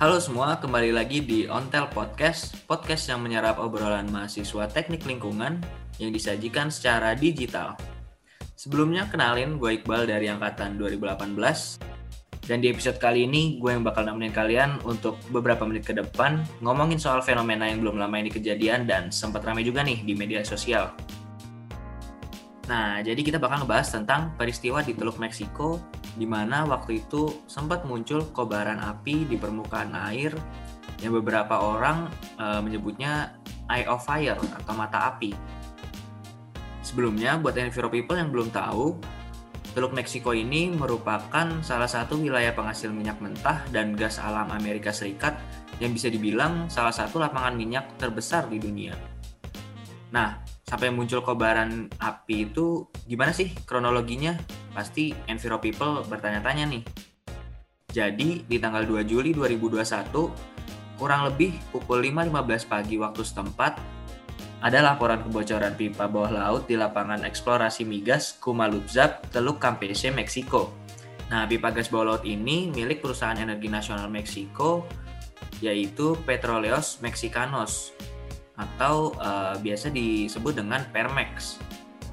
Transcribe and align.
Halo 0.00 0.16
semua, 0.16 0.56
kembali 0.56 0.96
lagi 0.96 1.20
di 1.20 1.44
Ontel 1.44 1.84
Podcast, 1.92 2.56
podcast 2.64 3.12
yang 3.12 3.20
menyerap 3.20 3.60
obrolan 3.60 4.08
mahasiswa 4.08 4.64
teknik 4.64 5.04
lingkungan 5.04 5.60
yang 6.00 6.08
disajikan 6.08 6.72
secara 6.72 7.12
digital. 7.12 7.76
Sebelumnya 8.56 9.12
kenalin, 9.12 9.60
gue 9.60 9.76
Iqbal 9.76 10.08
dari 10.08 10.32
Angkatan 10.32 10.80
2018. 10.80 11.28
Dan 12.48 12.64
di 12.64 12.72
episode 12.72 12.96
kali 12.96 13.28
ini, 13.28 13.60
gue 13.60 13.76
yang 13.76 13.84
bakal 13.84 14.08
nemenin 14.08 14.32
kalian 14.32 14.80
untuk 14.88 15.20
beberapa 15.28 15.68
menit 15.68 15.84
ke 15.84 15.92
depan 15.92 16.48
ngomongin 16.64 16.96
soal 16.96 17.20
fenomena 17.20 17.68
yang 17.68 17.84
belum 17.84 18.00
lama 18.00 18.16
ini 18.24 18.32
kejadian 18.32 18.88
dan 18.88 19.12
sempat 19.12 19.44
ramai 19.44 19.68
juga 19.68 19.84
nih 19.84 20.00
di 20.00 20.16
media 20.16 20.40
sosial. 20.48 20.96
Nah, 22.70 23.02
jadi 23.02 23.18
kita 23.18 23.42
bakal 23.42 23.66
ngebahas 23.66 23.90
tentang 23.90 24.30
peristiwa 24.38 24.78
di 24.78 24.94
Teluk 24.94 25.18
Meksiko 25.18 25.82
di 26.14 26.22
mana 26.22 26.62
waktu 26.62 27.02
itu 27.02 27.42
sempat 27.50 27.82
muncul 27.82 28.30
kobaran 28.30 28.78
api 28.78 29.26
di 29.26 29.34
permukaan 29.34 29.90
air 30.06 30.30
yang 31.02 31.18
beberapa 31.18 31.58
orang 31.58 32.06
e, 32.38 32.46
menyebutnya 32.62 33.34
eye 33.66 33.90
of 33.90 34.06
fire 34.06 34.38
atau 34.38 34.74
mata 34.78 35.10
api. 35.10 35.34
Sebelumnya, 36.86 37.42
buat 37.42 37.58
Enviro 37.58 37.90
People 37.90 38.14
yang 38.14 38.30
belum 38.30 38.54
tahu, 38.54 38.94
Teluk 39.74 39.90
Meksiko 39.90 40.30
ini 40.30 40.70
merupakan 40.70 41.46
salah 41.66 41.90
satu 41.90 42.22
wilayah 42.22 42.54
penghasil 42.54 42.90
minyak 42.94 43.18
mentah 43.18 43.66
dan 43.74 43.98
gas 43.98 44.22
alam 44.22 44.46
Amerika 44.54 44.94
Serikat 44.94 45.34
yang 45.82 45.90
bisa 45.90 46.06
dibilang 46.06 46.70
salah 46.70 46.94
satu 46.94 47.18
lapangan 47.18 47.54
minyak 47.54 47.98
terbesar 47.98 48.46
di 48.46 48.62
dunia. 48.62 48.94
Nah, 50.10 50.49
sampai 50.70 50.94
muncul 50.94 51.18
kobaran 51.26 51.90
api 51.98 52.46
itu 52.46 52.86
gimana 53.10 53.34
sih 53.34 53.50
kronologinya? 53.66 54.38
Pasti 54.70 55.10
Enviro 55.26 55.58
People 55.58 56.06
bertanya-tanya 56.06 56.70
nih. 56.70 56.86
Jadi, 57.90 58.46
di 58.46 58.56
tanggal 58.62 58.86
2 58.86 59.02
Juli 59.02 59.34
2021, 59.34 60.30
kurang 60.94 61.26
lebih 61.26 61.58
pukul 61.74 62.06
5.15 62.06 62.70
pagi 62.70 62.94
waktu 62.94 63.22
setempat, 63.26 63.72
ada 64.62 64.78
laporan 64.78 65.26
kebocoran 65.26 65.74
pipa 65.74 66.06
bawah 66.06 66.30
laut 66.30 66.70
di 66.70 66.78
lapangan 66.78 67.26
eksplorasi 67.26 67.82
migas 67.82 68.38
Kumalupzap, 68.38 69.26
Teluk 69.34 69.58
Campeche, 69.58 70.14
Meksiko. 70.14 70.70
Nah, 71.34 71.50
pipa 71.50 71.74
gas 71.74 71.90
bawah 71.90 72.14
laut 72.14 72.22
ini 72.22 72.70
milik 72.70 73.02
perusahaan 73.02 73.34
energi 73.34 73.66
nasional 73.66 74.06
Meksiko, 74.06 74.86
yaitu 75.58 76.14
Petroleos 76.22 77.02
Mexicanos, 77.02 77.90
atau 78.60 79.16
uh, 79.16 79.56
biasa 79.56 79.88
disebut 79.88 80.60
dengan 80.60 80.84
Permex. 80.92 81.56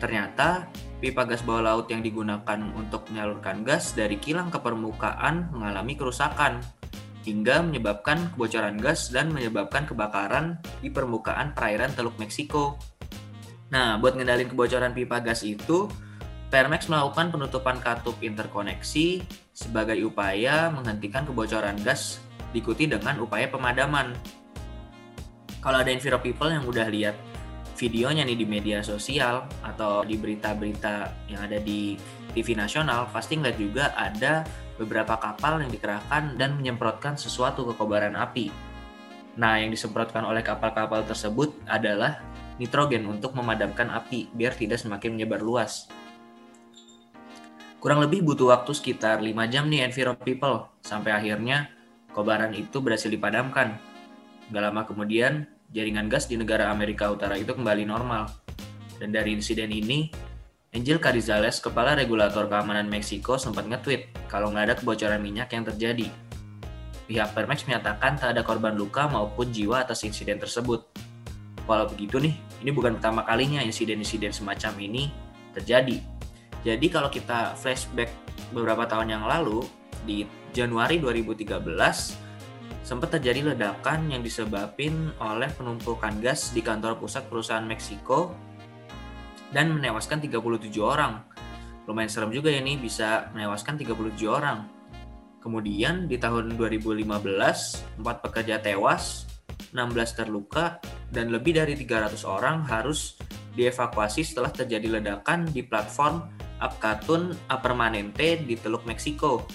Ternyata 0.00 0.64
pipa 1.04 1.28
gas 1.28 1.44
bawah 1.44 1.60
laut 1.60 1.86
yang 1.92 2.00
digunakan 2.00 2.60
untuk 2.72 3.04
menyalurkan 3.12 3.60
gas 3.60 3.92
dari 3.92 4.16
kilang 4.16 4.48
ke 4.48 4.56
permukaan 4.56 5.52
mengalami 5.52 5.92
kerusakan 6.00 6.64
hingga 7.20 7.60
menyebabkan 7.60 8.32
kebocoran 8.32 8.80
gas 8.80 9.12
dan 9.12 9.28
menyebabkan 9.28 9.84
kebakaran 9.84 10.56
di 10.80 10.88
permukaan 10.88 11.52
perairan 11.52 11.92
Teluk 11.92 12.16
Meksiko. 12.16 12.80
Nah, 13.68 14.00
buat 14.00 14.16
ngendalin 14.16 14.48
kebocoran 14.48 14.96
pipa 14.96 15.20
gas 15.20 15.44
itu, 15.44 15.86
Permex 16.50 16.90
melakukan 16.90 17.30
penutupan 17.30 17.78
katup 17.78 18.18
interkoneksi 18.18 19.22
sebagai 19.54 19.94
upaya 20.02 20.66
menghentikan 20.72 21.22
kebocoran 21.22 21.78
gas 21.86 22.18
diikuti 22.50 22.90
dengan 22.90 23.22
upaya 23.22 23.46
pemadaman. 23.46 24.16
Kalau 25.60 25.76
ada 25.84 25.92
Enviro 25.92 26.16
People 26.24 26.48
yang 26.48 26.64
udah 26.64 26.88
lihat 26.88 27.16
videonya 27.76 28.24
nih 28.24 28.36
di 28.36 28.46
media 28.48 28.80
sosial 28.80 29.44
atau 29.60 30.04
di 30.04 30.16
berita-berita 30.16 31.28
yang 31.28 31.40
ada 31.44 31.60
di 31.60 32.00
TV 32.32 32.56
nasional 32.56 33.08
pasti 33.12 33.36
ngeliat 33.36 33.58
juga 33.60 33.84
ada 33.92 34.44
beberapa 34.80 35.20
kapal 35.20 35.60
yang 35.60 35.68
dikerahkan 35.68 36.40
dan 36.40 36.56
menyemprotkan 36.56 37.20
sesuatu 37.20 37.68
ke 37.68 37.72
kobaran 37.76 38.16
api. 38.16 38.48
Nah, 39.36 39.60
yang 39.60 39.68
disemprotkan 39.68 40.24
oleh 40.24 40.40
kapal-kapal 40.40 41.04
tersebut 41.04 41.52
adalah 41.68 42.24
nitrogen 42.56 43.04
untuk 43.04 43.36
memadamkan 43.36 43.92
api 43.92 44.32
biar 44.32 44.56
tidak 44.56 44.80
semakin 44.80 45.16
menyebar 45.16 45.44
luas. 45.44 45.88
Kurang 47.80 48.04
lebih 48.04 48.20
butuh 48.20 48.52
waktu 48.52 48.76
sekitar 48.76 49.24
5 49.24 49.32
jam 49.48 49.68
nih 49.68 49.88
Enviro 49.88 50.12
People 50.16 50.68
sampai 50.84 51.16
akhirnya 51.16 51.72
kobaran 52.12 52.52
itu 52.52 52.80
berhasil 52.84 53.08
dipadamkan. 53.08 53.89
Gak 54.50 54.62
lama 54.66 54.82
kemudian, 54.82 55.46
jaringan 55.70 56.10
gas 56.10 56.26
di 56.26 56.34
negara 56.34 56.74
Amerika 56.74 57.06
Utara 57.06 57.38
itu 57.38 57.54
kembali 57.54 57.86
normal. 57.86 58.26
Dan 58.98 59.14
dari 59.14 59.38
insiden 59.38 59.70
ini, 59.70 60.10
Angel 60.70 60.98
Carizales, 61.02 61.62
kepala 61.62 61.94
regulator 61.94 62.50
keamanan 62.50 62.90
Meksiko, 62.90 63.38
sempat 63.38 63.66
nge-tweet 63.66 64.30
kalau 64.30 64.54
nggak 64.54 64.64
ada 64.70 64.74
kebocoran 64.78 65.18
minyak 65.18 65.50
yang 65.50 65.66
terjadi. 65.66 66.06
Pihak 67.10 67.34
Permex 67.34 67.66
menyatakan 67.66 68.14
tak 68.14 68.38
ada 68.38 68.46
korban 68.46 68.78
luka 68.78 69.10
maupun 69.10 69.50
jiwa 69.50 69.82
atas 69.82 70.06
insiden 70.06 70.38
tersebut. 70.38 70.86
Walau 71.66 71.90
begitu 71.90 72.22
nih, 72.22 72.38
ini 72.62 72.70
bukan 72.70 72.98
pertama 72.98 73.26
kalinya 73.26 73.62
insiden-insiden 73.66 74.30
semacam 74.30 74.78
ini 74.78 75.10
terjadi. 75.54 75.98
Jadi 76.62 76.86
kalau 76.86 77.10
kita 77.10 77.58
flashback 77.58 78.14
beberapa 78.54 78.86
tahun 78.86 79.10
yang 79.10 79.24
lalu, 79.26 79.66
di 80.06 80.22
Januari 80.54 81.02
2013, 81.02 82.29
sempat 82.80 83.16
terjadi 83.18 83.52
ledakan 83.52 84.08
yang 84.08 84.24
disebabkan 84.24 85.12
oleh 85.20 85.48
penumpukan 85.52 86.16
gas 86.24 86.50
di 86.56 86.64
kantor 86.64 86.96
pusat 86.96 87.28
perusahaan 87.28 87.64
Meksiko 87.64 88.32
dan 89.52 89.74
menewaskan 89.74 90.22
37 90.22 90.80
orang. 90.80 91.20
Lumayan 91.84 92.10
serem 92.10 92.30
juga 92.30 92.48
ya 92.48 92.62
nih 92.62 92.78
bisa 92.78 93.30
menewaskan 93.34 93.76
37 93.76 94.30
orang. 94.30 94.66
Kemudian 95.40 96.04
di 96.04 96.20
tahun 96.20 96.54
2015, 96.54 97.08
4 97.08 98.24
pekerja 98.24 98.60
tewas, 98.60 99.24
16 99.72 100.12
terluka, 100.12 100.78
dan 101.08 101.32
lebih 101.32 101.56
dari 101.56 101.74
300 101.74 102.28
orang 102.28 102.62
harus 102.68 103.16
dievakuasi 103.56 104.22
setelah 104.22 104.52
terjadi 104.52 105.00
ledakan 105.00 105.48
di 105.48 105.64
platform 105.64 106.22
Apkatun 106.60 107.32
Apermanente 107.48 108.36
di 108.44 108.54
Teluk 108.54 108.84
Meksiko 108.84 109.48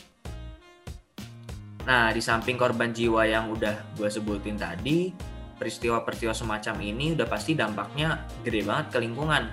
Nah, 1.85 2.09
di 2.09 2.22
samping 2.22 2.57
korban 2.57 2.90
jiwa 2.90 3.29
yang 3.29 3.53
udah 3.53 3.94
gue 3.94 4.09
sebutin 4.09 4.57
tadi, 4.57 5.13
peristiwa-peristiwa 5.62 6.34
semacam 6.34 6.75
ini 6.81 7.13
udah 7.13 7.28
pasti 7.29 7.53
dampaknya 7.53 8.25
gede 8.41 8.66
banget 8.66 8.88
ke 8.90 8.97
lingkungan. 9.06 9.44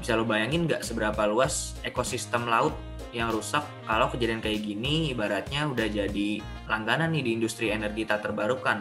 Bisa 0.00 0.16
lo 0.16 0.24
bayangin 0.24 0.64
nggak 0.64 0.80
seberapa 0.80 1.28
luas 1.28 1.76
ekosistem 1.84 2.48
laut 2.48 2.72
yang 3.12 3.28
rusak 3.28 3.60
kalau 3.84 4.08
kejadian 4.08 4.40
kayak 4.40 4.64
gini 4.64 5.12
ibaratnya 5.12 5.66
udah 5.68 5.86
jadi 5.90 6.40
langganan 6.70 7.12
nih 7.12 7.22
di 7.28 7.30
industri 7.36 7.68
energi 7.68 8.08
tak 8.08 8.24
terbarukan. 8.24 8.80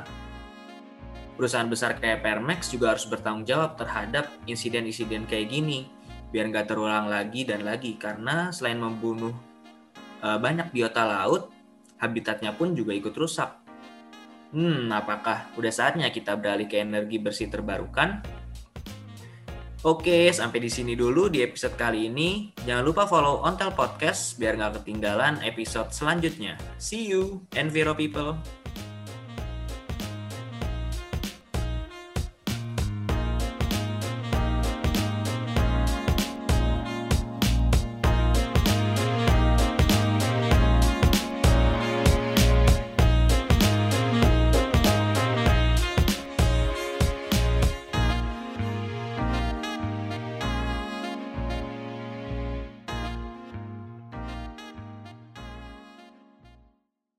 Perusahaan 1.36 1.68
besar 1.68 2.00
kayak 2.00 2.24
Permex 2.24 2.72
juga 2.72 2.96
harus 2.96 3.08
bertanggung 3.08 3.48
jawab 3.48 3.76
terhadap 3.76 4.32
insiden-insiden 4.48 5.28
kayak 5.28 5.52
gini 5.52 5.88
biar 6.30 6.46
nggak 6.52 6.70
terulang 6.70 7.10
lagi 7.10 7.42
dan 7.42 7.66
lagi 7.66 7.98
karena 7.98 8.54
selain 8.54 8.78
membunuh 8.78 9.34
uh, 10.22 10.38
banyak 10.38 10.70
biota 10.70 11.04
laut, 11.04 11.50
habitatnya 12.00 12.56
pun 12.56 12.74
juga 12.74 12.96
ikut 12.96 13.14
rusak. 13.14 13.52
Hmm, 14.50 14.90
apakah 14.90 15.54
udah 15.62 15.70
saatnya 15.70 16.10
kita 16.10 16.34
beralih 16.34 16.66
ke 16.66 16.82
energi 16.82 17.22
bersih 17.22 17.54
terbarukan? 17.54 18.26
Oke, 19.80 20.28
sampai 20.36 20.60
di 20.60 20.68
sini 20.68 20.92
dulu 20.92 21.32
di 21.32 21.40
episode 21.40 21.80
kali 21.80 22.12
ini. 22.12 22.52
Jangan 22.68 22.84
lupa 22.84 23.08
follow 23.08 23.40
Ontel 23.48 23.72
Podcast 23.72 24.36
biar 24.36 24.60
nggak 24.60 24.84
ketinggalan 24.84 25.40
episode 25.40 25.96
selanjutnya. 25.96 26.60
See 26.76 27.08
you, 27.08 27.48
Enviro 27.56 27.96
People! 27.96 28.36